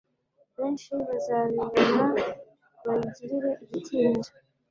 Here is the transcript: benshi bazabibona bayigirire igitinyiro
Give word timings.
benshi 0.57 0.89
bazabibona 1.07 2.05
bayigirire 2.85 3.51
igitinyiro 3.63 4.31